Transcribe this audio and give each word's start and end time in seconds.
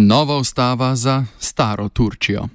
Nova 0.00 0.36
ustava 0.36 0.96
za 0.96 1.24
staro 1.38 1.88
Turčijo. 1.88 2.48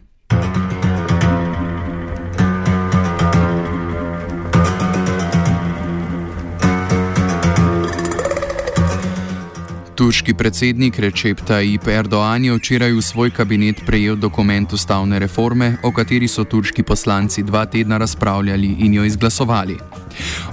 Turški 10.04 10.34
predsednik 10.36 10.98
Recep 11.00 11.40
Tayyip 11.48 11.88
Erdoğan 11.88 12.44
je 12.44 12.52
včeraj 12.52 12.92
v 12.92 13.00
svoj 13.00 13.30
kabinet 13.32 13.80
prejel 13.88 14.20
dokument 14.20 14.68
ustavne 14.76 15.16
reforme, 15.16 15.80
o 15.80 15.96
kateri 15.96 16.28
so 16.28 16.44
turški 16.44 16.84
poslanci 16.84 17.40
dva 17.40 17.64
tedna 17.64 17.96
razpravljali 17.98 18.84
in 18.84 19.00
jo 19.00 19.08
izglasovali. 19.08 19.78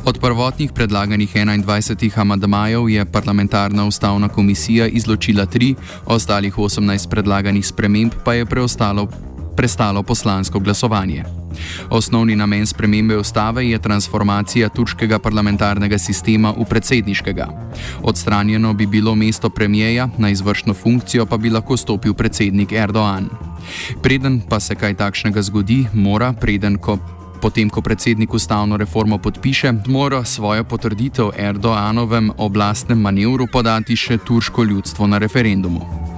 Od 0.06 0.20
prvotnih 0.22 0.70
predlaganih 0.70 1.34
21 1.34 2.14
amadmajev 2.14 2.88
je 2.94 3.04
parlamentarna 3.04 3.90
ustavna 3.90 4.28
komisija 4.28 4.86
izločila 4.86 5.46
tri, 5.46 5.74
ostalih 6.06 6.54
18 6.54 7.10
predlaganih 7.10 7.66
sprememb 7.66 8.22
pa 8.24 8.38
je 8.38 8.46
preostalo, 8.46 9.10
prestalo 9.56 10.02
poslansko 10.02 10.62
glasovanje. 10.62 11.39
Osnovni 11.90 12.36
namen 12.36 12.66
spremembe 12.66 13.16
ustave 13.16 13.68
je 13.68 13.78
transformacija 13.78 14.68
turškega 14.68 15.18
parlamentarnega 15.18 15.98
sistema 15.98 16.54
v 16.56 16.64
predsedniškega. 16.64 17.48
Odstranjeno 18.02 18.72
bi 18.72 18.86
bilo 18.86 19.14
mesto 19.14 19.50
premijeja, 19.50 20.08
na 20.18 20.30
izvršno 20.30 20.74
funkcijo 20.74 21.26
pa 21.26 21.36
bi 21.36 21.50
lahko 21.50 21.76
stopil 21.76 22.14
predsednik 22.14 22.72
Erdoğan. 22.72 23.28
Preden 24.02 24.40
pa 24.48 24.60
se 24.60 24.74
kaj 24.74 24.94
takšnega 24.94 25.42
zgodi, 25.42 25.86
mora, 25.94 26.32
preden 26.32 26.78
ko 26.78 26.98
Potem, 27.40 27.70
ko 27.72 27.80
predsednik 27.80 28.34
ustavno 28.34 28.76
reformo 28.76 29.18
podpiše, 29.18 29.72
mora 29.86 30.24
svojo 30.24 30.64
potrditev 30.64 31.30
Erdoanovem 31.36 32.30
oblastnem 32.36 33.00
manevru 33.00 33.46
podati 33.52 33.96
še 33.96 34.18
turško 34.18 34.64
ljudstvo 34.64 35.06
na 35.06 35.18
referendumu. 35.18 36.09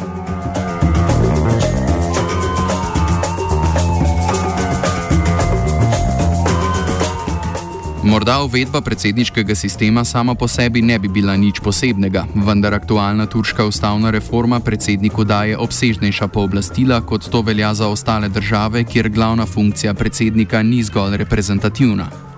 Morda 8.02 8.40
uvedba 8.42 8.80
predsedniškega 8.80 9.54
sistema 9.54 10.04
sama 10.04 10.34
po 10.34 10.48
sebi 10.48 10.82
ne 10.82 10.98
bi 10.98 11.08
bila 11.08 11.36
nič 11.36 11.60
posebnega, 11.62 12.24
vendar 12.34 12.74
aktualna 12.74 13.26
turška 13.26 13.64
ustavna 13.64 14.10
reforma 14.10 14.58
predsedniku 14.60 15.24
daje 15.24 15.54
obsežnejša 15.58 16.28
pooblastila, 16.28 17.00
kot 17.06 17.30
to 17.30 17.42
velja 17.46 17.74
za 17.74 17.86
ostale 17.86 18.28
države, 18.28 18.84
kjer 18.84 19.08
glavna 19.08 19.46
funkcija 19.46 19.94
predsednika 19.94 20.62
ni 20.62 20.82
zgolj 20.82 21.16
reprezentativna. 21.16 22.31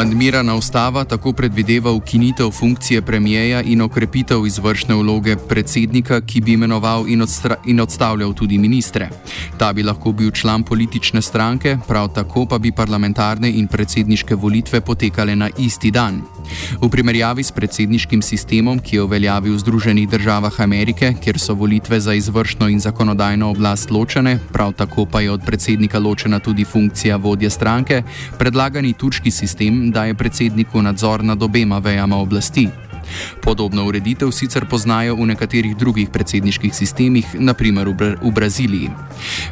Amandmirana 0.00 0.54
ustava 0.54 1.02
tako 1.04 1.32
predvideva 1.32 1.92
ukinitev 1.92 2.50
funkcije 2.50 3.02
premijeja 3.02 3.62
in 3.62 3.82
okrepitev 3.82 4.46
izvršne 4.46 4.94
vloge 4.94 5.36
predsednika, 5.36 6.20
ki 6.20 6.40
bi 6.40 6.52
imenoval 6.52 7.04
in, 7.08 7.24
in 7.66 7.80
odstavljal 7.80 8.32
tudi 8.34 8.58
ministre. 8.58 9.10
Ta 9.58 9.72
bi 9.72 9.82
lahko 9.82 10.12
bil 10.12 10.30
član 10.30 10.62
politične 10.62 11.22
stranke, 11.22 11.76
prav 11.88 12.08
tako 12.14 12.46
pa 12.46 12.58
bi 12.58 12.72
parlamentarne 12.72 13.50
in 13.50 13.68
predsedniške 13.68 14.34
volitve 14.34 14.80
potekale 14.80 15.36
na 15.36 15.50
isti 15.58 15.90
dan. 15.90 16.22
V 16.82 16.88
primerjavi 16.90 17.42
s 17.42 17.52
predsedniškim 17.52 18.22
sistemom, 18.22 18.78
ki 18.78 18.96
je 18.96 19.02
uveljavil 19.02 19.54
v 19.54 19.58
Združenih 19.58 20.08
državah 20.08 20.60
Amerike, 20.60 21.14
kjer 21.22 21.38
so 21.38 21.54
volitve 21.54 22.00
za 22.00 22.14
izvršno 22.14 22.68
in 22.68 22.80
zakonodajno 22.80 23.50
oblast 23.50 23.90
ločene, 23.90 24.38
prav 24.52 24.72
tako 24.72 25.06
pa 25.06 25.20
je 25.20 25.30
od 25.30 25.46
predsednika 25.46 25.98
ločena 25.98 26.38
tudi 26.38 26.64
funkcija 26.64 27.16
vodje 27.16 27.50
stranke, 27.50 28.02
predlagani 28.38 28.92
turški 28.92 29.30
sistem 29.30 29.90
daje 29.90 30.14
predsedniku 30.14 30.82
nadzor 30.82 31.24
nad 31.24 31.42
obema 31.42 31.78
vejama 31.78 32.16
oblasti. 32.16 32.89
Podobno 33.42 33.84
ureditev 33.84 34.30
sicer 34.30 34.66
poznajo 34.70 35.16
v 35.16 35.26
nekaterih 35.32 35.76
drugih 35.76 36.10
predsedniških 36.10 36.74
sistemih, 36.74 37.26
naprimer 37.38 37.88
v, 37.88 37.94
Bra 37.94 38.14
v 38.22 38.30
Braziliji. 38.30 38.90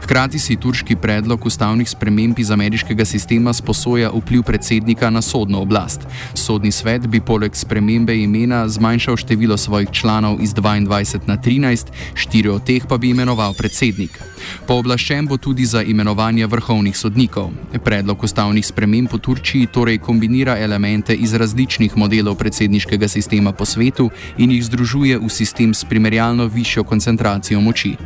Hkrati 0.02 0.38
si 0.38 0.56
turški 0.56 0.96
predlog 0.96 1.46
ustavnih 1.46 1.88
sprememb 1.88 2.38
iz 2.38 2.50
ameriškega 2.50 3.04
sistema 3.04 3.52
sposoja 3.52 4.10
vpliv 4.14 4.42
predsednika 4.42 5.10
na 5.10 5.22
sodno 5.22 5.60
oblast. 5.60 6.06
Sodni 6.34 6.72
svet 6.72 7.06
bi 7.06 7.20
poleg 7.20 7.56
spremembe 7.56 8.16
imena 8.16 8.68
zmanjšal 8.68 9.16
število 9.16 9.56
svojih 9.56 9.90
članov 9.92 10.42
iz 10.42 10.54
22 10.54 11.26
na 11.26 11.36
13, 11.36 11.86
štiri 12.14 12.48
od 12.48 12.64
teh 12.64 12.86
pa 12.88 12.98
bi 12.98 13.10
imenoval 13.10 13.54
predsednik. 13.54 14.18
Pooblaščen 14.66 15.26
bo 15.26 15.36
tudi 15.36 15.64
za 15.64 15.82
imenovanje 15.82 16.46
vrhovnih 16.46 16.96
sodnikov. 16.96 17.50
Predlog 17.84 18.22
ustavnih 18.24 18.66
sprememb 18.66 19.12
v 19.12 19.18
Turčiji 19.18 19.66
torej 19.72 19.98
kombinira 19.98 20.58
elemente 20.58 21.14
iz 21.14 21.34
različnih 21.34 21.96
modelov 21.96 22.38
predsedniškega 22.38 23.08
sistema 23.08 23.47
po 23.52 23.64
svetu 23.64 24.10
in 24.38 24.50
jih 24.50 24.64
združuje 24.64 25.18
v 25.18 25.28
sistem 25.28 25.74
s 25.74 25.84
primerjalno 25.84 26.46
višjo 26.46 26.84
koncentracijo 26.84 27.60
moči. 27.60 27.96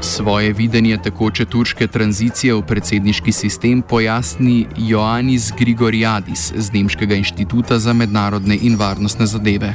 Svoje 0.00 0.52
videnje 0.52 0.98
tekoče 1.02 1.44
turške 1.44 1.86
tranzicije 1.86 2.54
v 2.54 2.62
predsedniški 2.62 3.32
sistem 3.32 3.82
pojasni 3.82 4.66
Joannis 4.76 5.52
Grigoriadis 5.58 6.52
z 6.56 6.72
Nemškega 6.72 7.14
inštituta 7.14 7.78
za 7.78 7.92
mednarodne 7.92 8.56
in 8.62 8.76
varnostne 8.76 9.26
zadeve. 9.26 9.74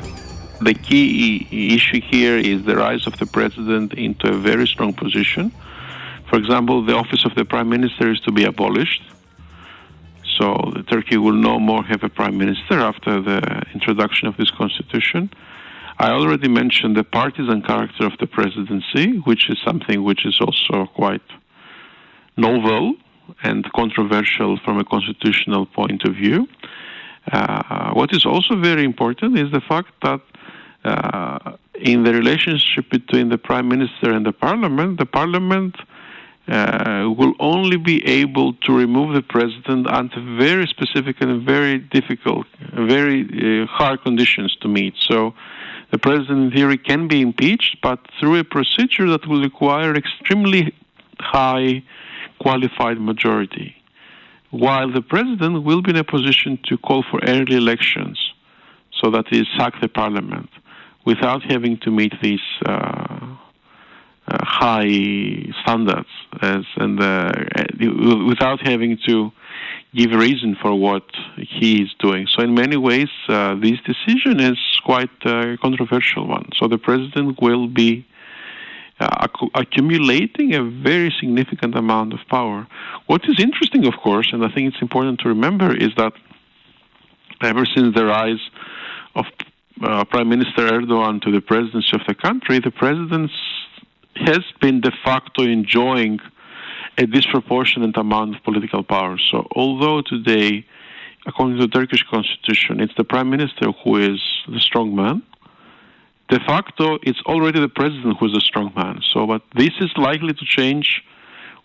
The 0.61 0.73
key 0.73 1.47
issue 1.73 2.01
here 2.01 2.37
is 2.37 2.65
the 2.65 2.75
rise 2.75 3.07
of 3.07 3.17
the 3.17 3.25
president 3.25 3.93
into 3.93 4.27
a 4.27 4.37
very 4.37 4.67
strong 4.67 4.93
position. 4.93 5.53
For 6.29 6.37
example, 6.37 6.85
the 6.85 6.93
office 6.93 7.23
of 7.25 7.33
the 7.35 7.45
prime 7.45 7.69
minister 7.69 8.11
is 8.11 8.19
to 8.21 8.31
be 8.31 8.43
abolished. 8.43 9.01
So 10.37 10.71
Turkey 10.89 11.17
will 11.17 11.33
no 11.33 11.59
more 11.59 11.83
have 11.83 12.03
a 12.03 12.09
prime 12.09 12.37
minister 12.37 12.79
after 12.79 13.21
the 13.21 13.63
introduction 13.73 14.27
of 14.27 14.35
this 14.37 14.51
constitution. 14.51 15.31
I 15.97 16.11
already 16.11 16.47
mentioned 16.47 16.95
the 16.95 17.03
partisan 17.03 17.61
character 17.61 18.05
of 18.05 18.17
the 18.19 18.27
presidency, 18.27 19.17
which 19.19 19.49
is 19.49 19.57
something 19.65 20.03
which 20.03 20.25
is 20.25 20.39
also 20.39 20.87
quite 20.87 21.27
novel 22.37 22.95
and 23.43 23.69
controversial 23.73 24.57
from 24.63 24.77
a 24.77 24.83
constitutional 24.83 25.65
point 25.65 26.03
of 26.03 26.15
view. 26.15 26.47
Uh, 27.31 27.91
what 27.93 28.13
is 28.13 28.25
also 28.25 28.55
very 28.55 28.83
important 28.83 29.37
is 29.37 29.51
the 29.51 29.61
fact 29.61 29.91
that 30.01 30.21
uh, 30.83 31.53
in 31.75 32.03
the 32.03 32.13
relationship 32.13 32.89
between 32.89 33.29
the 33.29 33.37
prime 33.37 33.67
minister 33.67 34.11
and 34.11 34.25
the 34.25 34.31
parliament, 34.31 34.97
the 34.97 35.05
parliament 35.05 35.75
uh, 36.47 37.07
will 37.17 37.33
only 37.39 37.77
be 37.77 38.05
able 38.05 38.53
to 38.53 38.75
remove 38.75 39.13
the 39.13 39.21
president 39.21 39.87
under 39.87 40.19
very 40.37 40.65
specific 40.65 41.17
and 41.21 41.45
very 41.45 41.77
difficult, 41.77 42.47
very 42.73 43.21
uh, 43.21 43.65
hard 43.67 44.01
conditions 44.03 44.55
to 44.61 44.67
meet. 44.67 44.95
So 44.97 45.33
the 45.91 45.99
president, 45.99 46.45
in 46.45 46.51
theory, 46.51 46.77
can 46.77 47.07
be 47.07 47.21
impeached, 47.21 47.77
but 47.81 47.99
through 48.19 48.39
a 48.39 48.43
procedure 48.43 49.07
that 49.11 49.27
will 49.27 49.41
require 49.41 49.95
extremely 49.95 50.73
high 51.19 51.83
qualified 52.39 52.99
majority. 52.99 53.75
While 54.51 54.91
the 54.91 55.01
president 55.01 55.63
will 55.63 55.81
be 55.81 55.91
in 55.91 55.97
a 55.97 56.03
position 56.03 56.59
to 56.65 56.77
call 56.77 57.03
for 57.09 57.19
early 57.27 57.55
elections, 57.55 58.17
so 58.91 59.11
that 59.11 59.25
he 59.29 59.43
sack 59.57 59.73
the 59.81 59.87
parliament, 59.87 60.49
without 61.05 61.43
having 61.43 61.77
to 61.79 61.91
meet 61.91 62.13
these 62.21 62.41
uh, 62.65 63.35
uh, 64.31 64.37
high 64.45 65.45
standards, 65.61 66.09
as, 66.41 66.63
and 66.77 67.01
uh, 67.01 67.31
without 68.27 68.59
having 68.61 68.97
to 69.07 69.31
give 69.95 70.11
a 70.11 70.17
reason 70.17 70.55
for 70.61 70.75
what 70.75 71.03
he 71.37 71.81
is 71.83 71.89
doing. 71.99 72.27
So, 72.27 72.43
in 72.43 72.53
many 72.53 72.77
ways, 72.77 73.09
uh, 73.27 73.55
this 73.55 73.79
decision 73.85 74.39
is 74.39 74.59
quite 74.83 75.09
a 75.25 75.57
controversial 75.61 76.27
one. 76.27 76.49
So, 76.57 76.67
the 76.67 76.77
president 76.77 77.41
will 77.41 77.67
be 77.67 78.05
uh, 78.99 79.07
acc- 79.21 79.51
accumulating 79.55 80.53
a 80.53 80.63
very 80.63 81.13
significant 81.19 81.75
amount 81.75 82.13
of 82.13 82.19
power. 82.29 82.67
What 83.07 83.21
is 83.27 83.39
interesting, 83.39 83.87
of 83.87 83.95
course, 84.01 84.29
and 84.33 84.43
I 84.43 84.49
think 84.53 84.73
it's 84.73 84.81
important 84.81 85.19
to 85.21 85.29
remember, 85.29 85.75
is 85.75 85.89
that 85.97 86.13
ever 87.41 87.65
since 87.65 87.95
the 87.95 88.05
rise 88.05 88.43
of 89.15 89.25
uh, 89.81 90.03
Prime 90.05 90.29
Minister 90.29 90.69
Erdogan 90.69 91.21
to 91.21 91.31
the 91.31 91.41
presidency 91.41 91.91
of 91.93 92.01
the 92.07 92.13
country, 92.13 92.59
the 92.59 92.71
president 92.71 93.31
has 94.15 94.43
been 94.59 94.81
de 94.81 94.91
facto 95.03 95.43
enjoying 95.43 96.19
a 96.97 97.05
disproportionate 97.05 97.95
amount 97.95 98.35
of 98.35 98.43
political 98.43 98.83
power. 98.83 99.17
So, 99.17 99.47
although 99.55 100.01
today, 100.01 100.65
according 101.25 101.57
to 101.57 101.67
the 101.67 101.71
Turkish 101.71 102.03
constitution, 102.03 102.81
it's 102.81 102.93
the 102.97 103.05
prime 103.05 103.29
minister 103.29 103.71
who 103.83 103.95
is 103.97 104.19
the 104.47 104.59
strong 104.59 104.93
man, 104.95 105.23
de 106.29 106.39
facto, 106.41 106.99
it's 107.01 107.21
already 107.25 107.59
the 107.59 107.69
president 107.69 108.17
who 108.17 108.27
is 108.27 108.33
the 108.33 108.41
strong 108.41 108.71
man. 108.75 109.01
So, 109.11 109.25
but 109.25 109.41
this 109.55 109.71
is 109.81 109.91
likely 109.97 110.33
to 110.33 110.45
change 110.45 111.03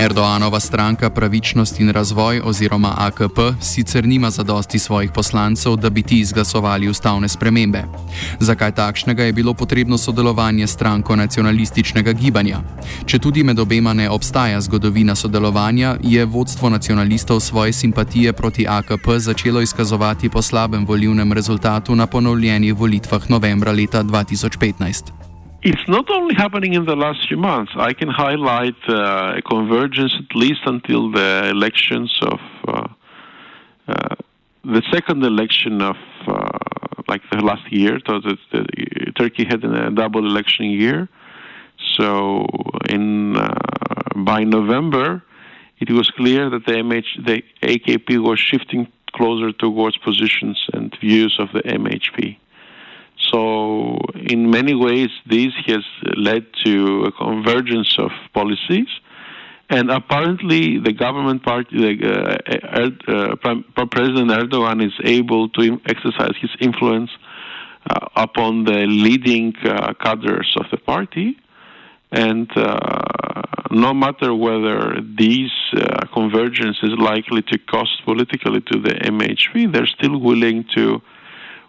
Erdoanova 0.00 0.60
stranka 0.60 1.10
Pravičnost 1.10 1.80
in 1.80 1.90
razvoj 1.90 2.40
oziroma 2.44 2.94
AKP 2.96 3.38
sicer 3.60 4.06
nima 4.06 4.30
zadosti 4.30 4.78
svojih 4.78 5.10
poslancev, 5.14 5.76
da 5.76 5.90
bi 5.90 6.02
ti 6.02 6.20
izglasovali 6.20 6.88
ustavne 6.88 7.28
spremembe. 7.28 7.84
Zakaj 8.38 8.72
takšnega 8.72 9.22
je 9.24 9.32
bilo 9.32 9.54
potrebno 9.54 9.98
sodelovanje 9.98 10.66
stranko 10.66 11.16
nacionalističnega 11.16 12.12
gibanja? 12.12 12.60
Če 13.06 13.18
tudi 13.18 13.44
med 13.44 13.58
obema 13.58 13.92
ne 13.92 14.10
obstaja 14.10 14.60
zgodovina 14.60 15.14
sodelovanja, 15.14 15.96
je 16.02 16.24
vodstvo 16.24 16.70
nacionalistov 16.70 17.40
svoje 17.40 17.72
simpatije 17.72 18.32
proti 18.32 18.66
AKP 18.68 19.18
začelo 19.18 19.60
izkazovati 19.60 20.28
po 20.28 20.42
slabem 20.42 20.86
volivnem 20.86 21.32
rezultatu 21.32 21.94
na 21.96 22.06
ponovljenih 22.06 22.74
volitvah 22.74 23.30
novembra 23.30 23.72
leta 23.72 24.02
2015. 24.02 25.29
It's 25.62 25.86
not 25.88 26.08
only 26.10 26.34
happening 26.34 26.72
in 26.72 26.86
the 26.86 26.96
last 26.96 27.28
few 27.28 27.36
months. 27.36 27.72
I 27.76 27.92
can 27.92 28.08
highlight 28.08 28.76
uh, 28.88 29.34
a 29.36 29.42
convergence 29.42 30.14
at 30.18 30.34
least 30.34 30.62
until 30.64 31.12
the 31.12 31.50
elections 31.50 32.18
of 32.22 32.40
uh, 32.66 32.88
uh, 33.86 34.14
the 34.64 34.82
second 34.90 35.22
election 35.22 35.82
of 35.82 35.96
uh, 36.26 36.58
like 37.08 37.20
the 37.30 37.42
last 37.44 37.70
year. 37.70 37.98
So 38.06 38.20
the, 38.20 38.38
the, 38.52 39.12
Turkey 39.18 39.44
had 39.44 39.62
a 39.62 39.90
double 39.90 40.24
election 40.24 40.64
year. 40.64 41.10
So 41.98 42.46
in 42.88 43.36
uh, 43.36 43.52
by 44.16 44.44
November, 44.44 45.22
it 45.78 45.90
was 45.90 46.10
clear 46.12 46.48
that 46.48 46.64
the 46.64 46.72
MH, 46.72 47.26
the 47.26 47.42
AKP 47.62 48.18
was 48.22 48.38
shifting 48.40 48.90
closer 49.12 49.52
towards 49.52 49.98
positions 49.98 50.58
and 50.72 50.96
views 51.02 51.36
of 51.38 51.48
the 51.52 51.60
MHP. 51.60 52.38
So, 53.30 53.96
in 54.14 54.50
many 54.50 54.74
ways, 54.74 55.10
this 55.26 55.52
has 55.66 55.84
led 56.16 56.46
to 56.64 57.04
a 57.04 57.12
convergence 57.12 57.96
of 57.98 58.10
policies. 58.34 58.88
And 59.68 59.90
apparently, 59.90 60.80
the 60.80 60.92
government 60.92 61.44
party, 61.44 61.76
the, 61.76 62.40
uh, 63.06 63.46
uh, 63.46 63.86
President 63.86 64.30
Erdogan, 64.30 64.84
is 64.84 64.92
able 65.04 65.48
to 65.50 65.80
exercise 65.86 66.34
his 66.40 66.50
influence 66.60 67.10
uh, 67.88 68.08
upon 68.16 68.64
the 68.64 68.86
leading 68.86 69.54
uh, 69.64 69.94
cadres 69.94 70.54
of 70.56 70.66
the 70.72 70.76
party. 70.76 71.36
And 72.10 72.50
uh, 72.56 73.42
no 73.70 73.94
matter 73.94 74.34
whether 74.34 75.00
this 75.00 75.52
uh, 75.76 76.06
convergence 76.12 76.78
is 76.82 76.90
likely 76.98 77.42
to 77.42 77.58
cost 77.58 78.02
politically 78.04 78.60
to 78.72 78.80
the 78.80 78.90
MHP, 78.90 79.72
they're 79.72 79.86
still 79.86 80.18
willing 80.18 80.64
to 80.74 81.00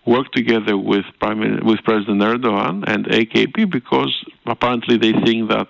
work 0.06 0.32
together 0.32 0.78
with 0.78 1.06
Prime, 1.20 1.60
with 1.64 1.84
President 1.84 2.22
Erdogan 2.22 2.84
and 2.88 3.06
AKP 3.06 3.70
because 3.70 4.14
apparently 4.46 4.98
they 4.98 5.14
think 5.26 5.50
that 5.50 5.68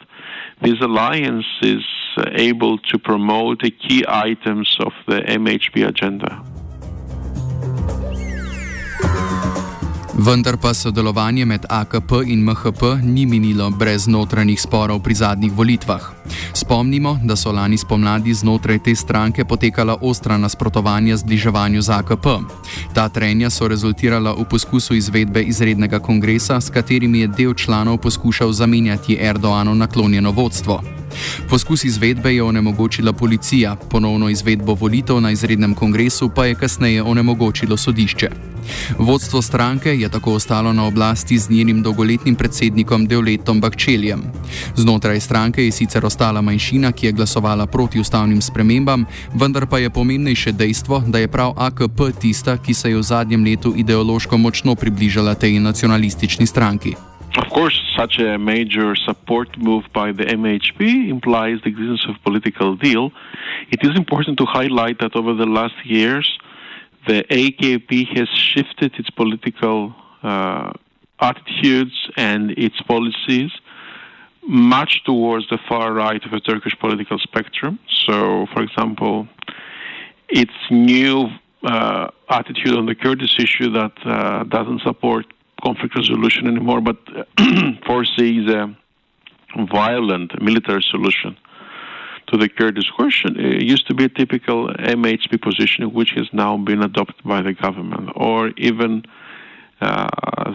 this 0.61 0.79
alliance 0.81 1.45
is 1.61 1.83
uh, 2.17 2.23
able 2.33 2.77
to 2.77 2.97
promote 2.97 3.61
the 3.61 3.71
key 3.71 4.05
items 4.07 4.77
of 4.79 4.93
the 5.07 5.19
MHP 5.21 5.87
agenda. 5.87 6.43
Vendar 10.13 10.57
pa 10.57 10.73
sodelovanje 10.73 11.45
med 11.45 11.65
AKP 11.69 12.11
in 12.25 12.43
MHP 12.43 12.81
ni 13.03 13.25
minilo 13.25 13.69
brez 13.69 14.07
notranjih 14.07 14.61
sporov 14.61 14.99
pri 14.99 15.13
zadnjih 15.15 15.53
volitvah. 15.55 16.01
Spomnimo, 16.53 17.19
da 17.23 17.35
so 17.35 17.51
lani 17.51 17.77
spomladi 17.77 18.33
znotraj 18.33 18.79
te 18.83 18.95
stranke 18.95 19.45
potekala 19.45 19.97
ostra 20.01 20.37
nasprotovanja 20.37 21.17
zbliževanju 21.17 21.81
z 21.81 21.89
AKP. 21.89 22.25
Ta 22.93 23.09
trenja 23.09 23.49
so 23.49 23.67
rezultirala 23.67 24.33
v 24.33 24.45
poskusu 24.45 24.95
izvedbe 24.95 25.43
izrednega 25.43 25.99
kongresa, 25.99 26.61
s 26.61 26.69
katerimi 26.69 27.19
je 27.19 27.27
del 27.27 27.53
članov 27.53 27.97
poskušal 27.97 28.51
zamenjati 28.51 29.17
Erdoano 29.21 29.73
naklonjeno 29.73 30.31
vodstvo. 30.31 30.83
Poskus 31.49 31.83
izvedbe 31.83 32.35
je 32.35 32.43
onemogočila 32.43 33.13
policija, 33.13 33.75
ponovno 33.75 34.29
izvedbo 34.29 34.73
volitev 34.73 35.21
na 35.21 35.31
izrednem 35.31 35.75
kongresu 35.75 36.29
pa 36.29 36.45
je 36.45 36.55
kasneje 36.55 37.03
onemogočilo 37.03 37.77
sodišče. 37.77 38.29
Vodstvo 38.97 39.41
stranke 39.41 39.89
je 39.89 40.09
tako 40.09 40.33
ostalo 40.33 40.73
na 40.73 40.85
oblasti 40.87 41.37
z 41.37 41.49
njenim 41.49 41.81
dolgoletnim 41.81 42.35
predsednikom 42.35 43.05
Devletom 43.05 43.61
Bakčeljem. 43.61 44.21
Znotraj 44.75 45.19
stranke 45.19 45.65
je 45.65 45.71
sicer 45.71 46.05
ostala 46.05 46.41
manjšina, 46.41 46.91
ki 46.91 47.05
je 47.05 47.11
glasovala 47.11 47.65
proti 47.65 47.99
ustavnim 47.99 48.41
spremembam, 48.41 49.05
vendar 49.33 49.65
pa 49.65 49.77
je 49.77 49.89
pomembnejše 49.89 50.51
dejstvo, 50.51 51.03
da 51.07 51.19
je 51.19 51.27
prav 51.27 51.53
AKP 51.57 51.99
tista, 52.19 52.57
ki 52.57 52.73
se 52.73 52.89
je 52.89 52.97
v 52.97 53.03
zadnjem 53.03 53.43
letu 53.43 53.73
ideološko 53.77 54.37
močno 54.37 54.75
približala 54.75 55.35
tej 55.35 55.59
nacionalistični 55.59 56.47
stranki. 56.47 56.95
Of 57.37 57.47
course, 57.55 57.79
such 57.95 58.19
a 58.19 58.37
major 58.37 58.95
support 59.07 59.57
move 59.57 59.83
by 59.93 60.11
the 60.11 60.25
MHP 60.25 61.09
implies 61.09 61.61
the 61.63 61.69
existence 61.69 62.03
of 62.09 62.15
political 62.23 62.75
deal. 62.75 63.11
It 63.71 63.79
is 63.83 63.95
important 63.95 64.37
to 64.39 64.45
highlight 64.45 64.99
that 64.99 65.15
over 65.15 65.33
the 65.33 65.45
last 65.45 65.79
years, 65.85 66.27
the 67.07 67.23
AKP 67.23 68.17
has 68.17 68.29
shifted 68.29 68.93
its 68.99 69.09
political 69.09 69.95
uh, 70.23 70.71
attitudes 71.19 72.09
and 72.15 72.51
its 72.51 72.79
policies 72.81 73.51
much 74.43 75.03
towards 75.03 75.47
the 75.49 75.59
far 75.69 75.93
right 75.93 76.23
of 76.25 76.31
the 76.31 76.39
Turkish 76.39 76.77
political 76.79 77.19
spectrum. 77.19 77.79
So, 77.89 78.47
for 78.53 78.63
example, 78.63 79.27
its 80.29 80.53
new 80.71 81.29
uh, 81.63 82.07
attitude 82.29 82.75
on 82.75 82.87
the 82.87 82.95
Kurdish 82.95 83.39
issue 83.39 83.71
that 83.71 83.93
uh, 84.03 84.43
doesn't 84.45 84.81
support 84.81 85.25
conflict 85.63 85.95
resolution 85.95 86.47
anymore, 86.47 86.81
but 86.81 86.97
foresees 87.85 88.49
a 88.49 88.75
violent 89.71 90.41
military 90.41 90.81
solution 90.81 91.37
to 92.31 92.37
the 92.37 92.47
Kurdish 92.47 92.89
question, 92.91 93.37
it 93.39 93.63
used 93.63 93.87
to 93.87 93.93
be 93.93 94.05
a 94.05 94.09
typical 94.09 94.69
MHP 94.69 95.41
position, 95.41 95.93
which 95.93 96.11
has 96.11 96.27
now 96.31 96.57
been 96.57 96.81
adopted 96.81 97.23
by 97.25 97.41
the 97.41 97.53
government, 97.53 98.09
or 98.15 98.49
even 98.57 99.03
uh, 99.81 100.07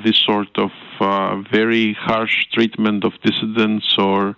this 0.04 0.16
sort 0.16 0.56
of 0.56 0.70
uh, 1.00 1.36
very 1.50 1.92
harsh 1.92 2.46
treatment 2.52 3.04
of 3.04 3.12
dissidents 3.22 3.98
or 3.98 4.36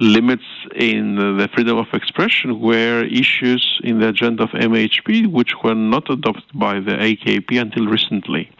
limits 0.00 0.44
in 0.76 1.16
the 1.38 1.48
freedom 1.54 1.78
of 1.78 1.86
expression 1.92 2.60
were 2.60 3.02
issues 3.04 3.80
in 3.82 3.98
the 4.00 4.08
agenda 4.08 4.42
of 4.42 4.50
MHP, 4.50 5.26
which 5.26 5.52
were 5.64 5.74
not 5.74 6.10
adopted 6.10 6.50
by 6.54 6.74
the 6.80 6.92
AKP 6.92 7.60
until 7.60 7.86
recently. 7.86 8.50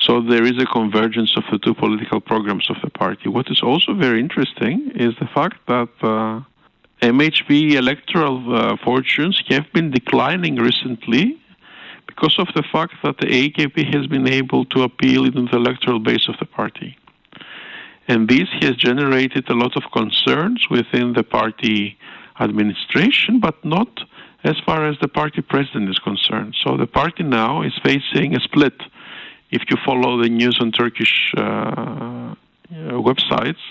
So 0.00 0.22
there 0.22 0.44
is 0.44 0.56
a 0.58 0.66
convergence 0.66 1.36
of 1.36 1.44
the 1.50 1.58
two 1.58 1.74
political 1.74 2.20
programs 2.20 2.70
of 2.70 2.76
the 2.82 2.90
party. 2.90 3.28
What 3.28 3.50
is 3.50 3.60
also 3.62 3.92
very 3.94 4.20
interesting 4.20 4.92
is 4.94 5.14
the 5.20 5.28
fact 5.34 5.58
that 5.66 5.88
uh, 6.02 6.40
MHP 7.02 7.72
electoral 7.72 8.54
uh, 8.54 8.76
fortunes 8.82 9.42
have 9.48 9.66
been 9.74 9.90
declining 9.90 10.56
recently 10.56 11.38
because 12.06 12.38
of 12.38 12.48
the 12.54 12.62
fact 12.72 12.94
that 13.04 13.18
the 13.18 13.26
AKP 13.26 13.94
has 13.94 14.06
been 14.06 14.26
able 14.26 14.64
to 14.66 14.82
appeal 14.82 15.26
into 15.26 15.46
the 15.50 15.56
electoral 15.56 15.98
base 15.98 16.26
of 16.28 16.36
the 16.38 16.46
party. 16.46 16.96
And 18.08 18.28
this 18.28 18.48
has 18.60 18.76
generated 18.76 19.48
a 19.50 19.54
lot 19.54 19.76
of 19.76 19.82
concerns 19.92 20.66
within 20.70 21.12
the 21.12 21.22
party 21.22 21.98
administration, 22.40 23.40
but 23.40 23.62
not 23.64 23.88
as 24.44 24.56
far 24.64 24.86
as 24.86 24.96
the 25.00 25.08
party 25.08 25.42
president 25.42 25.90
is 25.90 25.98
concerned. 25.98 26.54
So 26.62 26.76
the 26.76 26.86
party 26.86 27.24
now 27.24 27.62
is 27.62 27.72
facing 27.82 28.36
a 28.36 28.40
split. 28.40 28.80
If 29.50 29.62
you 29.68 29.76
follow 29.84 30.22
the 30.22 30.28
news 30.28 30.58
on 30.60 30.72
Turkish 30.72 31.32
uh, 31.36 32.34
websites, 32.72 33.64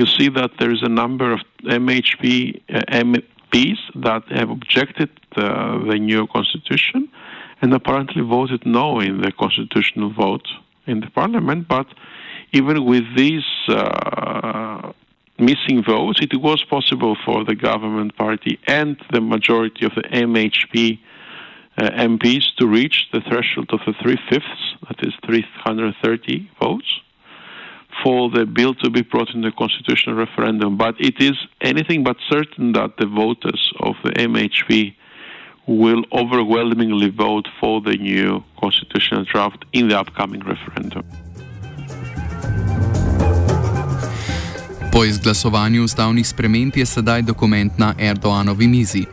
you 0.00 0.06
see 0.18 0.30
that 0.30 0.50
there 0.58 0.72
is 0.72 0.82
a 0.82 0.88
number 1.02 1.30
of 1.36 1.40
MHP 1.62 2.24
uh, 2.70 2.80
MPs 3.08 3.80
that 4.06 4.22
have 4.38 4.48
objected 4.48 5.10
uh, 5.36 5.42
the 5.90 5.98
new 6.10 6.26
constitution 6.36 7.00
and 7.60 7.74
apparently 7.74 8.22
voted 8.22 8.64
no 8.64 9.00
in 9.00 9.20
the 9.20 9.32
constitutional 9.42 10.10
vote 10.24 10.48
in 10.86 11.00
the 11.00 11.10
parliament, 11.10 11.68
but 11.68 11.86
even 12.52 12.76
with 12.92 13.04
these 13.14 13.48
uh, 13.68 14.92
missing 15.38 15.84
votes, 15.94 16.18
it 16.22 16.34
was 16.48 16.64
possible 16.76 17.14
for 17.26 17.44
the 17.44 17.54
government 17.54 18.16
party 18.16 18.58
and 18.66 18.96
the 19.12 19.20
majority 19.20 19.84
of 19.84 19.92
the 19.94 20.06
MHP 20.28 20.98
uh, 21.76 21.90
MPs 22.12 22.46
to 22.58 22.66
reach 22.66 23.08
the 23.12 23.20
threshold 23.28 23.68
of 23.76 23.80
the 23.86 23.94
three 24.02 24.18
fifths, 24.30 24.62
that 24.88 24.98
is 25.06 25.12
330 25.26 26.50
votes, 26.58 26.90
for 28.02 28.30
the 28.30 28.46
bill 28.46 28.74
to 28.76 28.90
be 28.90 29.02
brought 29.02 29.34
in 29.34 29.42
the 29.42 29.52
constitutional 29.52 30.16
referendum. 30.16 30.76
But 30.76 30.94
it 30.98 31.20
is 31.20 31.36
anything 31.60 32.04
but 32.04 32.16
certain 32.28 32.72
that 32.72 32.96
the 32.98 33.06
voters 33.06 33.72
of 33.80 33.94
the 34.04 34.10
MHP 34.10 34.94
will 35.66 36.04
overwhelmingly 36.12 37.10
vote 37.10 37.46
for 37.60 37.80
the 37.80 37.96
new 37.96 38.42
constitutional 38.58 39.24
draft 39.24 39.64
in 39.72 39.88
the 39.88 39.98
upcoming 39.98 40.40
referendum. 40.40 41.04
Po 45.00 45.04
izglasovanju 45.04 45.84
ustavnih 45.84 46.28
sprememb 46.28 46.76
je 46.76 46.86
sedaj 46.86 47.22
dokument 47.22 47.78
na 47.78 47.94
Erdoanovi 47.98 48.66
mizi. 48.68 49.06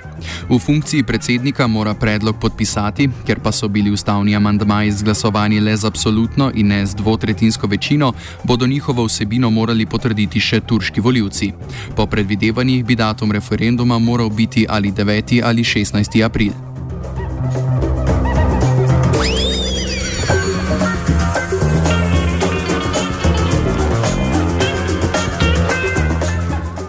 V 0.50 0.60
funkciji 0.60 1.04
predsednika 1.04 1.68
mora 1.68 1.94
predlog 1.94 2.36
podpisati, 2.42 3.10
ker 3.28 3.40
pa 3.40 3.52
so 3.52 3.68
bili 3.68 3.92
ustavni 3.92 4.36
amandmaji 4.36 4.88
izglasovani 4.88 5.60
le 5.60 5.78
z 5.78 5.88
absolutno 5.88 6.52
in 6.56 6.68
ne 6.68 6.86
z 6.86 6.96
dvotretinsko 6.96 7.68
večino, 7.68 8.14
bodo 8.44 8.68
njihovo 8.68 9.06
vsebino 9.06 9.50
morali 9.50 9.86
potrditi 9.86 10.40
še 10.40 10.60
turški 10.60 11.02
voljivci. 11.02 11.54
Po 11.96 12.06
predvidevanjih 12.06 12.86
bi 12.86 12.96
datum 12.96 13.32
referenduma 13.32 14.00
moral 14.00 14.30
biti 14.30 14.66
ali 14.70 14.92
9. 14.92 15.42
ali 15.44 15.64
16. 15.64 16.26
april. 16.26 16.77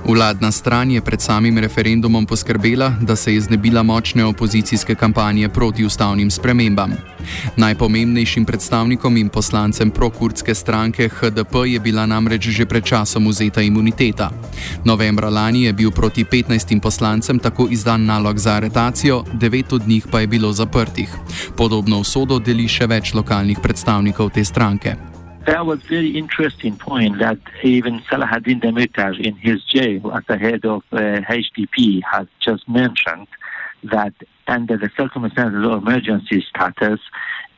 Vladna 0.08 0.52
stran 0.52 0.90
je 0.90 1.00
pred 1.00 1.20
samim 1.20 1.58
referendumom 1.58 2.26
poskrbela, 2.26 2.94
da 3.00 3.16
se 3.16 3.34
je 3.34 3.40
znebila 3.40 3.82
močne 3.82 4.24
opozicijske 4.24 4.94
kampanje 4.94 5.48
proti 5.48 5.84
ustavnim 5.84 6.30
spremembam. 6.30 6.92
Najpomembnejšim 7.56 8.44
predstavnikom 8.44 9.16
in 9.16 9.28
poslancem 9.28 9.90
prokurdske 9.90 10.54
stranke 10.54 11.08
HDP 11.08 11.54
je 11.66 11.80
bila 11.80 12.06
namreč 12.06 12.48
že 12.48 12.66
pred 12.66 12.84
časom 12.84 13.28
vzeta 13.28 13.62
imuniteta. 13.62 14.30
Novembra 14.84 15.28
lani 15.28 15.62
je 15.62 15.72
bil 15.72 15.90
proti 15.90 16.24
15 16.24 16.80
poslancem 16.80 17.38
tako 17.38 17.68
izdan 17.70 18.04
nalog 18.04 18.38
za 18.38 18.52
aretacijo, 18.52 19.24
devet 19.32 19.72
od 19.72 19.88
njih 19.88 20.06
pa 20.10 20.20
je 20.20 20.26
bilo 20.26 20.52
zaprtih. 20.52 21.08
Podobno 21.56 21.98
usodo 21.98 22.38
deli 22.38 22.68
še 22.68 22.86
več 22.86 23.14
lokalnih 23.14 23.58
predstavnikov 23.62 24.30
te 24.30 24.44
stranke. 24.44 25.17
That 25.52 25.64
was 25.64 25.82
very 25.84 26.10
interesting 26.10 26.76
point 26.76 27.18
that 27.20 27.38
even 27.62 28.00
Salahuddin 28.00 28.60
Demirtas 28.60 29.18
in 29.18 29.34
his 29.36 29.64
jail 29.64 30.12
as 30.12 30.24
the 30.28 30.36
head 30.36 30.64
of 30.64 30.82
uh, 30.92 30.96
HDP 30.96 32.02
has 32.10 32.26
just 32.40 32.68
mentioned 32.68 33.28
that 33.84 34.12
under 34.46 34.76
the 34.76 34.90
circumstances 34.96 35.64
of 35.64 35.82
emergency 35.82 36.44
status, 36.48 37.00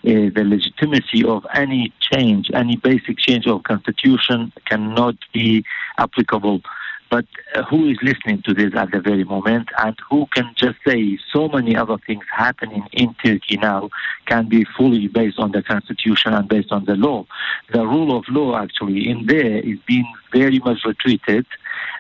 uh, 0.05 0.31
the 0.35 0.45
legitimacy 0.47 1.25
of 1.25 1.45
any 1.55 1.93
change, 2.01 2.51
any 2.55 2.77
basic 2.77 3.19
change 3.19 3.47
of 3.47 3.63
constitution 3.65 4.53
cannot 4.67 5.17
be 5.33 5.65
applicable 5.99 6.61
but 7.11 7.27
uh, 7.55 7.63
who 7.65 7.89
is 7.89 7.99
listening 8.03 8.41
to 8.43 8.55
this 8.55 8.73
at 8.75 8.93
the 8.93 9.01
very 9.01 9.25
moment 9.25 9.69
and 9.79 9.97
who 10.09 10.27
can 10.33 10.55
just 10.57 10.79
say 10.87 11.19
so 11.33 11.49
many 11.49 11.77
other 11.77 11.97
things 12.07 12.25
happening 12.35 12.85
in 12.93 13.15
Turkey 13.23 13.57
now 13.57 13.91
can 14.27 14.49
be 14.49 14.65
fully 14.77 15.09
based 15.09 15.39
on 15.39 15.51
the 15.51 15.63
constitution 15.63 16.33
and 16.33 16.49
based 16.49 16.71
on 16.71 16.85
the 16.85 16.95
law. 16.95 17.27
The 17.73 17.85
rule 17.85 18.17
of 18.17 18.25
law 18.29 18.59
actually 18.63 19.09
in 19.09 19.27
there 19.27 19.59
is 19.59 19.79
being 19.87 20.11
very 20.33 20.61
much 20.61 20.79
retreated, 20.85 21.47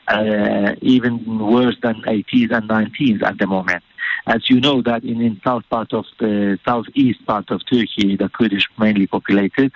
uh, 0.06 0.74
even 0.80 1.38
worse 1.38 1.76
than 1.82 1.96
80s 2.02 2.52
and 2.52 2.68
90s 2.68 3.22
at 3.22 3.38
the 3.38 3.46
moment. 3.46 3.82
As 4.26 4.48
you 4.48 4.60
know 4.60 4.82
that 4.82 5.02
in 5.02 5.18
the 5.18 5.36
south 5.42 5.64
part 5.70 5.92
of 5.92 6.04
the 6.20 6.58
southeast 6.64 7.24
part 7.26 7.50
of 7.50 7.62
Turkey, 7.66 8.16
the 8.16 8.28
Kurdish 8.28 8.66
mainly 8.78 9.06
populated, 9.06 9.72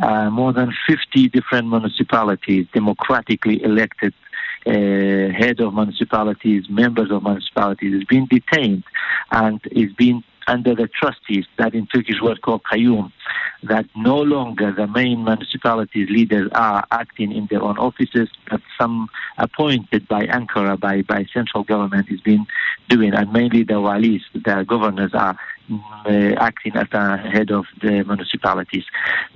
uh, 0.00 0.30
more 0.30 0.52
than 0.52 0.72
50 0.86 1.28
different 1.30 1.68
municipalities 1.68 2.66
democratically 2.72 3.62
elected 3.62 4.14
uh, 4.68 5.32
head 5.32 5.60
of 5.60 5.74
municipalities, 5.74 6.64
members 6.68 7.10
of 7.10 7.22
municipalities, 7.22 7.94
is 7.94 8.04
being 8.04 8.26
detained 8.26 8.84
and 9.30 9.60
is 9.72 9.92
being 9.94 10.22
under 10.46 10.74
the 10.74 10.88
trustees, 10.88 11.44
that 11.58 11.74
in 11.74 11.86
Turkish 11.86 12.20
word 12.22 12.40
called 12.40 12.62
kayyum, 12.64 13.12
that 13.62 13.84
no 13.94 14.16
longer 14.16 14.72
the 14.72 14.86
main 14.86 15.22
municipalities 15.22 16.08
leaders 16.08 16.50
are 16.54 16.84
acting 16.90 17.32
in 17.32 17.46
their 17.50 17.62
own 17.62 17.76
offices, 17.78 18.28
but 18.50 18.60
some 18.80 19.08
appointed 19.36 20.08
by 20.08 20.26
Ankara, 20.26 20.80
by, 20.80 21.02
by 21.02 21.26
central 21.34 21.64
government 21.64 22.06
is 22.10 22.20
being 22.22 22.46
doing, 22.88 23.12
and 23.12 23.30
mainly 23.32 23.62
the 23.62 23.74
walis, 23.74 24.22
the 24.32 24.64
governors 24.66 25.12
are 25.12 25.36
uh, 26.06 26.34
acting 26.38 26.74
as 26.76 26.86
the 26.90 27.16
head 27.18 27.50
of 27.50 27.66
the 27.82 28.02
municipalities. 28.04 28.84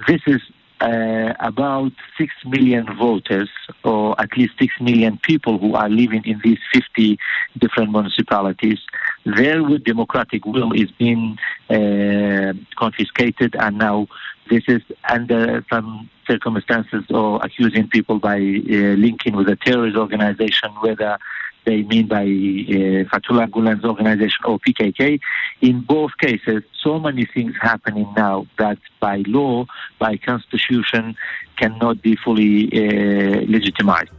This 0.09 0.23
is 0.27 0.41
uh, 0.83 1.35
about 1.39 1.93
6 2.19 2.33
million 2.47 2.85
voters, 2.99 3.49
or 3.85 4.21
at 4.21 4.37
least 4.37 4.55
6 4.59 4.75
million 4.81 5.17
people 5.23 5.59
who 5.59 5.75
are 5.75 5.89
living 5.89 6.23
in 6.25 6.41
these 6.43 6.59
50 6.73 7.19
different 7.59 7.93
municipalities, 7.93 8.81
their 9.25 9.62
democratic 9.79 10.45
will 10.45 10.73
is 10.73 10.91
being 10.91 11.39
uh, 11.71 12.53
confiscated, 12.77 13.55
and 13.61 13.79
now 13.79 14.09
this 14.51 14.65
is 14.67 14.83
under 15.09 15.65
some 15.71 16.11
circumstances 16.27 17.05
or 17.11 17.41
accusing 17.43 17.89
people 17.89 18.19
by 18.19 18.37
uh, 18.37 18.97
linking 19.07 19.37
with 19.37 19.49
a 19.49 19.57
terrorist 19.57 19.97
organization, 19.97 20.71
whether 20.81 21.17
they 21.64 21.83
mean 21.83 22.09
by 22.09 22.23
uh, 22.23 23.04
Fethullah 23.11 23.49
Gulen's 23.49 23.85
organization 23.85 24.45
or 24.45 24.59
PKK. 24.59 25.21
In 25.61 25.81
both 25.81 26.11
cases, 26.21 26.62
so 26.83 26.99
many 26.99 27.26
things 27.26 27.54
happening 27.61 28.12
now 28.16 28.47
that 28.59 28.78
by 29.00 29.23
law, 29.26 29.66
by 29.99 30.16
constitution, 30.16 31.16
cannot 31.57 32.02
be 32.02 32.16
fully 32.16 32.66
uh, 32.73 33.45
legitimized. 33.47 34.11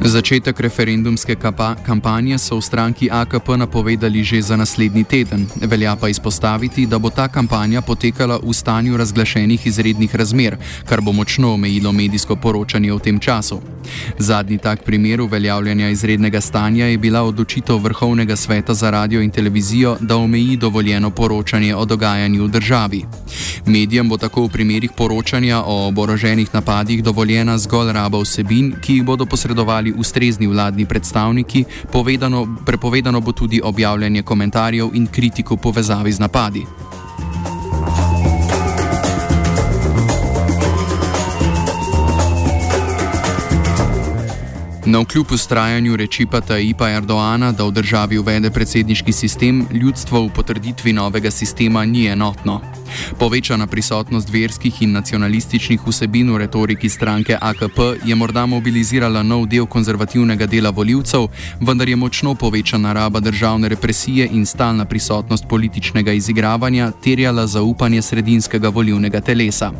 Začetek 0.00 0.60
referendumske 0.60 1.36
kampanje 1.84 2.38
so 2.38 2.56
v 2.56 2.64
stranki 2.64 3.10
AKP 3.12 3.60
napovedali 3.60 4.24
že 4.24 4.40
za 4.42 4.56
naslednji 4.56 5.04
teden. 5.04 5.44
Velja 5.60 5.96
pa 5.96 6.08
izpostaviti, 6.08 6.86
da 6.86 6.98
bo 6.98 7.10
ta 7.10 7.28
kampanja 7.28 7.82
potekala 7.84 8.40
v 8.40 8.52
stanju 8.52 8.96
razglašenih 8.96 9.66
izrednih 9.66 10.16
razmer, 10.16 10.56
kar 10.88 11.00
bo 11.00 11.12
močno 11.12 11.52
omejilo 11.52 11.92
medijsko 11.92 12.36
poročanje 12.36 12.92
v 12.92 12.98
tem 12.98 13.18
času. 13.20 13.60
Zadnji 14.18 14.58
tak 14.58 14.84
primer 14.84 15.20
uveljavljanja 15.20 15.88
izrednega 15.88 16.40
stanja 16.40 16.86
je 16.86 16.98
bila 16.98 17.22
odločitev 17.22 17.76
Vrhovnega 17.76 18.36
sveta 18.36 18.74
za 18.74 18.90
radio 18.90 19.20
in 19.20 19.30
televizijo, 19.30 19.96
da 20.00 20.16
omeji 20.16 20.56
dovoljeno 20.56 21.10
poročanje 21.10 21.76
o 21.76 21.84
dogajanju 21.84 22.44
v 22.44 22.48
državi. 22.48 23.04
Medijem 23.66 24.08
bo 24.08 24.16
tako 24.16 24.44
v 24.44 24.48
primerih 24.48 24.90
poročanja 24.96 25.62
o 25.66 25.88
oboroženih 25.88 26.48
napadih 26.54 27.02
dovoljena 27.04 27.58
zgolj 27.58 27.92
raba 27.92 28.18
vsebin, 28.18 28.74
ki 28.80 28.94
jih 28.94 29.04
bodo 29.04 29.26
posredovali 29.26 29.89
tudi 29.90 30.00
ustrezni 30.00 30.46
vladni 30.46 30.86
predstavniki, 30.86 31.64
povedano, 31.92 32.46
prepovedano 32.64 33.20
bo 33.20 33.32
tudi 33.32 33.60
objavljanje 33.62 34.22
komentarjev 34.22 34.90
in 34.94 35.06
kritiko 35.06 35.56
povezavi 35.56 36.12
z 36.12 36.20
napadi. 36.20 36.89
Na 44.90 44.98
vkljub 44.98 45.26
ustrajanju 45.32 45.96
reči 45.96 46.26
pa 46.26 46.40
Taipa 46.40 46.88
Erdoana, 46.90 47.52
da 47.52 47.64
v 47.64 47.70
državi 47.70 48.18
uvede 48.18 48.50
predsedniški 48.50 49.12
sistem, 49.12 49.66
ljudstvo 49.72 50.24
v 50.24 50.30
potrditvi 50.34 50.92
novega 50.92 51.30
sistema 51.30 51.84
ni 51.84 52.06
enotno. 52.06 52.60
Povečana 53.18 53.66
prisotnost 53.66 54.32
verskih 54.32 54.82
in 54.82 54.92
nacionalističnih 54.92 55.86
vsebin 55.86 56.32
v 56.32 56.38
retoriki 56.42 56.88
stranke 56.88 57.36
AKP 57.40 57.78
je 58.04 58.14
morda 58.14 58.46
mobilizirala 58.46 59.22
nov 59.22 59.46
del 59.46 59.66
konzervativnega 59.66 60.46
dela 60.46 60.70
voljivcev, 60.70 61.28
vendar 61.60 61.88
je 61.88 61.96
močno 61.96 62.34
povečana 62.34 62.92
raba 62.92 63.20
državne 63.20 63.68
represije 63.68 64.26
in 64.32 64.46
stalna 64.46 64.84
prisotnost 64.84 65.46
političnega 65.48 66.12
izigravanja 66.12 66.90
terjala 67.04 67.46
zaupanje 67.46 68.02
sredinskega 68.02 68.68
volivnega 68.68 69.20
telesa. 69.20 69.70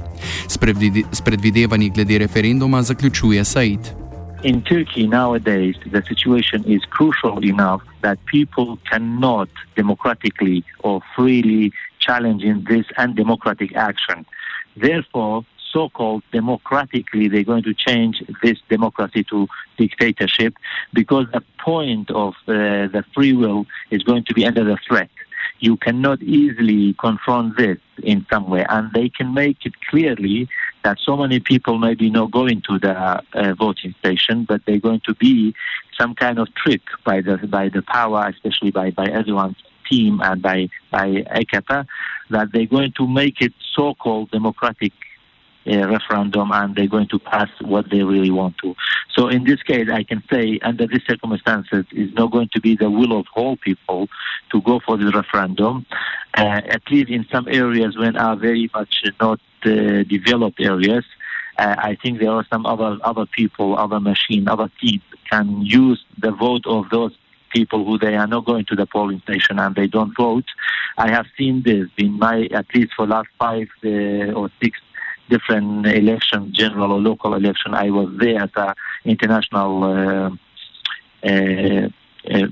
S 1.13 1.21
predvidevanji 1.25 1.91
glede 1.91 2.19
referenduma 2.19 2.83
zaključuje 2.83 3.45
Said. 3.45 4.10
In 4.43 4.63
Turkey 4.63 5.07
nowadays, 5.07 5.77
the 5.87 6.03
situation 6.03 6.65
is 6.65 6.85
crucial 6.87 7.45
enough 7.45 7.83
that 8.03 8.25
people 8.27 8.79
cannot 8.91 9.49
democratically 9.77 10.65
or 10.81 11.01
freely 11.15 11.73
challenge 11.99 12.43
in 12.43 12.65
this 12.65 12.87
undemocratic 12.97 13.77
action. 13.77 14.25
Therefore, 14.77 15.45
so-called 15.73 16.23
democratically, 16.33 17.29
they're 17.29 17.45
going 17.45 17.63
to 17.63 17.75
change 17.75 18.23
this 18.43 18.59
democracy 18.69 19.25
to 19.25 19.47
dictatorship 19.77 20.55
because 20.93 21.27
the 21.33 21.43
point 21.59 22.11
of 22.11 22.35
uh, 22.49 22.89
the 22.89 23.05
free 23.15 23.33
will 23.33 23.67
is 23.91 24.03
going 24.03 24.25
to 24.25 24.35
be 24.35 24.45
under 24.45 24.65
the 24.65 24.79
threat. 24.89 25.11
You 25.61 25.77
cannot 25.77 26.23
easily 26.23 26.95
confront 26.99 27.57
this 27.57 27.79
in 28.03 28.27
some 28.33 28.49
way, 28.49 28.65
and 28.69 28.91
they 28.93 29.11
can 29.11 29.35
make 29.35 29.59
it 29.65 29.75
clearly 29.91 30.49
that 30.85 30.99
so 30.99 31.17
many 31.17 31.39
people 31.39 31.79
maybe 31.79 32.09
not 32.11 32.31
going 32.31 32.63
to 32.69 32.79
the 32.79 33.23
uh, 33.35 33.55
voting 33.55 33.95
station, 34.01 34.47
but 34.49 34.63
they're 34.67 34.81
going 34.81 35.03
to 35.07 35.15
be 35.15 35.55
some 35.99 36.15
kind 36.15 36.39
of 36.39 36.49
trick 36.55 36.81
by 37.05 37.21
the 37.21 37.37
by 37.47 37.69
the 37.69 37.83
power, 37.83 38.27
especially 38.29 38.71
by 38.71 38.91
by 38.91 39.07
everyone's 39.07 39.57
team 39.91 40.21
and 40.23 40.41
by 40.41 40.69
by 40.91 41.09
AKP, 41.09 41.87
that 42.31 42.49
they're 42.53 42.67
going 42.67 42.93
to 42.97 43.07
make 43.07 43.41
it 43.41 43.53
so-called 43.75 44.31
democratic 44.31 44.93
uh, 45.67 45.87
referendum 45.89 46.51
and 46.53 46.75
they're 46.75 46.87
going 46.87 47.09
to 47.09 47.19
pass 47.19 47.51
what 47.61 47.91
they 47.91 48.03
really 48.03 48.31
want 48.31 48.57
to. 48.63 48.75
So 49.15 49.29
in 49.29 49.45
this 49.45 49.63
case, 49.63 49.89
I 49.93 50.05
can 50.05 50.23
say 50.33 50.59
under 50.63 50.87
these 50.87 51.03
circumstances, 51.07 51.85
it's 51.91 52.15
not 52.15 52.31
going 52.31 52.49
to 52.55 52.61
be 52.61 52.77
the 52.77 52.91
will 52.91 53.19
of 53.19 53.27
all 53.35 53.57
people 53.57 54.09
go 54.71 54.81
for 54.87 54.97
the 54.97 55.11
referendum. 55.21 55.75
Uh, 56.41 56.61
at 56.77 56.83
least 56.91 57.11
in 57.11 57.23
some 57.33 57.47
areas 57.63 57.93
when 58.03 58.15
are 58.17 58.37
very 58.37 58.67
much 58.73 58.93
not 59.21 59.41
uh, 59.65 60.03
developed 60.17 60.61
areas, 60.73 61.05
uh, 61.59 61.75
I 61.91 61.93
think 62.01 62.13
there 62.21 62.35
are 62.39 62.47
some 62.53 62.65
other 62.73 62.93
other 63.11 63.27
people, 63.39 63.69
other 63.85 64.01
machine, 64.13 64.43
other 64.55 64.69
teams 64.81 65.03
can 65.33 65.47
use 65.83 66.01
the 66.25 66.33
vote 66.45 66.65
of 66.77 66.83
those 66.97 67.15
people 67.57 67.81
who 67.87 67.95
they 68.05 68.15
are 68.23 68.31
not 68.35 68.45
going 68.51 68.65
to 68.71 68.77
the 68.81 68.87
polling 68.87 69.21
station 69.27 69.59
and 69.59 69.75
they 69.75 69.89
don't 69.97 70.15
vote. 70.17 70.49
I 71.05 71.09
have 71.17 71.27
seen 71.39 71.55
this 71.71 71.89
in 72.05 72.13
my 72.27 72.37
at 72.61 72.67
least 72.75 72.93
for 72.97 73.07
last 73.17 73.31
five 73.45 73.69
uh, 73.85 74.39
or 74.39 74.47
six 74.63 74.73
different 75.29 75.87
elections, 75.87 76.57
general 76.63 76.93
or 76.93 77.01
local 77.11 77.35
election. 77.35 77.75
I 77.75 77.91
was 77.91 78.09
there 78.23 78.39
as 78.47 78.51
an 78.57 78.75
international 79.05 79.73
uh, 79.85 80.31
uh, 81.31 81.89
uh, 82.35 82.49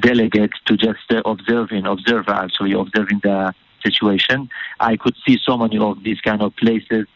delegate 0.00 0.52
to 0.66 0.76
just 0.76 1.00
observing, 1.24 1.86
observer 1.86 2.32
actually 2.32 2.72
observing 2.72 3.20
the 3.22 3.54
situation. 3.82 4.48
I 4.80 4.96
could 4.96 5.14
see 5.26 5.38
so 5.42 5.56
many 5.56 5.78
of 5.78 6.02
these 6.02 6.20
kind 6.20 6.42
of 6.42 6.54
places 6.56 7.06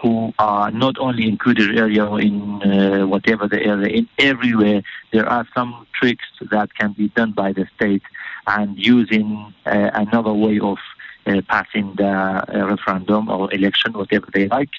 who 0.00 0.32
are 0.38 0.70
not 0.70 0.98
only 0.98 1.28
in 1.28 1.38
Kurdish 1.38 1.76
area 1.76 2.04
or 2.04 2.20
in 2.20 2.62
uh, 2.62 3.06
whatever 3.06 3.46
the 3.46 3.62
area, 3.62 3.86
in 3.86 4.08
everywhere 4.18 4.82
there 5.12 5.28
are 5.28 5.46
some 5.54 5.86
tricks 5.94 6.24
that 6.50 6.74
can 6.74 6.92
be 6.92 7.08
done 7.10 7.32
by 7.32 7.52
the 7.52 7.66
state 7.76 8.02
and 8.48 8.76
using 8.76 9.54
uh, 9.64 9.90
another 9.94 10.32
way 10.32 10.58
of 10.58 10.78
uh, 11.24 11.40
passing 11.48 11.94
the 11.94 12.04
uh, 12.04 12.66
referendum 12.66 13.28
or 13.28 13.52
election, 13.54 13.92
whatever 13.92 14.26
they 14.34 14.48
like. 14.48 14.70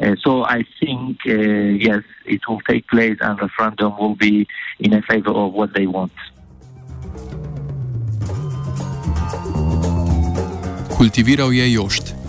Uh, 0.00 0.16
so 0.20 0.42
I 0.42 0.64
think, 0.80 1.18
yes, 1.24 2.02
it 2.26 2.40
will 2.48 2.60
take 2.62 2.88
place 2.88 3.18
and 3.20 3.40
referendum 3.40 3.96
will 3.98 4.16
be 4.16 4.48
in 4.80 5.00
favor 5.02 5.30
of 5.30 5.52
what 5.52 5.74
they 5.74 5.86
want. 5.86 6.10
Kultiviral 10.96 11.52
je 11.52 11.72
Jošt. 11.72 12.21